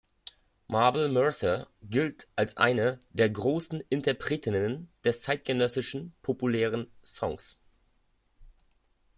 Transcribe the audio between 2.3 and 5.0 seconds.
als eine der großen Interpretinnen